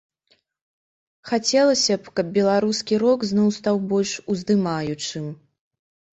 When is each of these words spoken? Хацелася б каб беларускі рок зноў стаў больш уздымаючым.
Хацелася 1.31 1.97
б 2.05 2.13
каб 2.21 2.31
беларускі 2.39 2.99
рок 3.05 3.27
зноў 3.33 3.53
стаў 3.59 3.75
больш 3.93 4.17
уздымаючым. 4.35 5.31